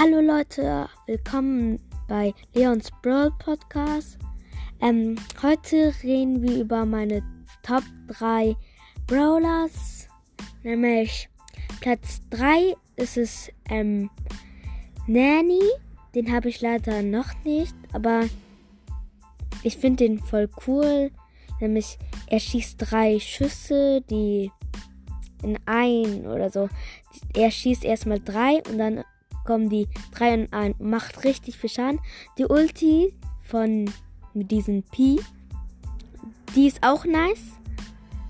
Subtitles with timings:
[0.00, 4.16] Hallo Leute, willkommen bei Leons Brawl Podcast.
[4.80, 7.20] Ähm, heute reden wir über meine
[7.64, 8.54] Top 3
[9.08, 10.06] Brawlers.
[10.62, 11.28] Nämlich
[11.80, 14.08] Platz 3 ist es ähm,
[15.08, 15.64] Nanny.
[16.14, 18.26] Den habe ich leider noch nicht, aber
[19.64, 21.10] ich finde den voll cool.
[21.60, 24.52] Nämlich er schießt drei Schüsse, die
[25.42, 26.68] in ein oder so.
[27.34, 29.02] Er schießt erstmal drei und dann
[29.48, 30.74] kommen die drei in ein.
[30.78, 32.00] Macht richtig viel Schaden.
[32.36, 33.90] Die Ulti von
[34.34, 35.18] diesem Pi,
[36.54, 37.40] die ist auch nice.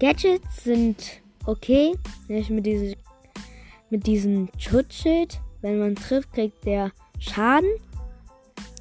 [0.00, 1.94] Gadgets sind okay.
[2.26, 2.96] Nämlich mit, diese,
[3.90, 5.40] mit diesem Schutzschild.
[5.62, 6.90] Wenn man trifft, kriegt der
[7.20, 7.70] Schaden.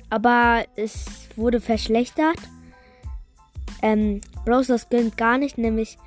[0.09, 2.37] Aber es wurde verschlechtert.
[3.83, 5.97] Ähm, Browser skillt gar nicht, nämlich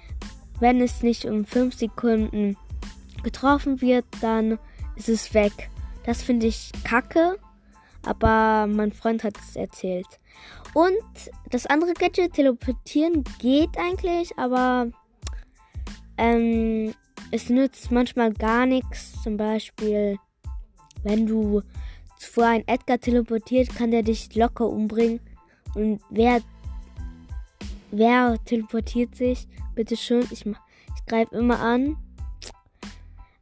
[0.59, 2.57] wenn es nicht um 5 Sekunden
[3.23, 4.59] getroffen wird, dann
[4.97, 5.71] ist es weg.
[6.07, 7.37] Das finde ich kacke,
[8.05, 10.07] aber mein Freund hat es erzählt.
[10.73, 10.95] Und
[11.51, 14.89] das andere Gadget, teleportieren, geht eigentlich, aber
[16.17, 16.95] ähm,
[17.33, 19.21] es nützt manchmal gar nichts.
[19.23, 20.17] Zum Beispiel,
[21.03, 21.63] wenn du
[22.19, 25.21] vor ein Edgar teleportiert, kann der dich locker umbringen.
[25.75, 26.41] Und wer,
[27.91, 29.49] wer teleportiert sich?
[29.75, 31.97] Bitte schön, ich, ich greife immer an.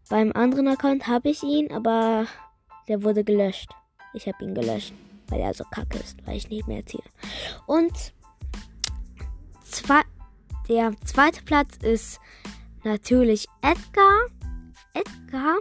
[0.09, 2.27] Beim anderen Account habe ich ihn, aber
[2.89, 3.71] der wurde gelöscht.
[4.13, 4.93] Ich habe ihn gelöscht,
[5.29, 7.03] weil er so kacke ist, weil ich nicht mehr ziehe.
[7.67, 8.13] Und
[9.65, 10.03] zwei,
[10.69, 12.21] der zweite Platz ist
[12.85, 14.27] natürlich Edgar.
[14.95, 15.57] Edgar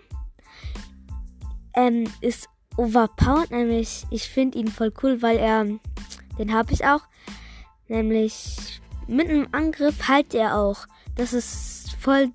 [1.74, 5.66] ähm, ist overpowered, nämlich ich finde ihn voll cool, weil er,
[6.38, 7.02] den habe ich auch,
[7.88, 10.86] nämlich mit einem Angriff halt er auch.
[11.16, 12.32] Das ist voll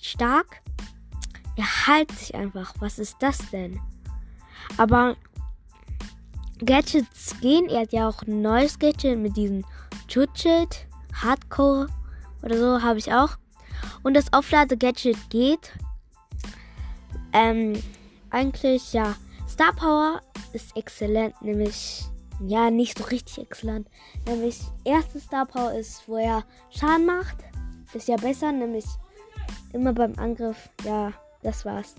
[0.00, 0.62] stark.
[1.56, 2.74] Er heilt sich einfach.
[2.80, 3.80] Was ist das denn?
[4.76, 5.16] Aber
[6.64, 7.68] Gadgets gehen.
[7.68, 9.64] Er hat ja auch ein neues Gadget mit diesem
[10.08, 10.86] Schutzschild.
[11.14, 11.88] Hardcore
[12.42, 13.36] oder so habe ich auch.
[14.02, 15.72] Und das Auflade-Gadget geht.
[17.32, 17.80] Ähm,
[18.30, 19.14] eigentlich, ja.
[19.48, 20.20] Star Power
[20.52, 22.04] ist exzellent, nämlich,
[22.46, 23.88] ja, nicht so richtig exzellent.
[24.26, 27.36] Nämlich, erste Star Power ist, wo er Schaden macht.
[27.92, 28.86] Ist ja besser, nämlich
[29.72, 30.70] immer beim Angriff.
[30.84, 31.94] Ja, das war's.